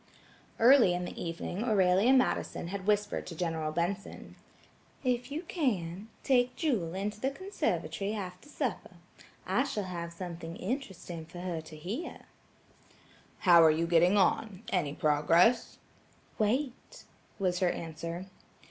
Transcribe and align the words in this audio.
Early 0.59 0.95
in 0.95 1.05
the 1.05 1.21
evening 1.23 1.63
Aurelia 1.63 2.11
Madison 2.11 2.69
had 2.69 2.87
whispered 2.87 3.27
to 3.27 3.35
General 3.35 3.71
Benson: 3.71 4.33
"If 5.03 5.31
you 5.31 5.43
can, 5.43 6.07
take 6.23 6.55
Jewel 6.55 6.95
into 6.95 7.19
the 7.21 7.29
conservatory 7.29 8.15
after 8.15 8.49
supper. 8.49 8.95
I 9.45 9.63
shall 9.63 9.83
have 9.83 10.11
something 10.11 10.55
interesting 10.55 11.27
for 11.27 11.41
her 11.41 11.61
to 11.61 11.75
hear." 11.75 12.21
"How 13.41 13.63
are 13.63 13.69
you 13.69 13.85
getting 13.85 14.17
on? 14.17 14.63
Any 14.69 14.95
progress?" 14.95 15.77
"Wait," 16.39 17.03
was 17.37 17.59
her 17.59 17.69
answer. 17.69 18.25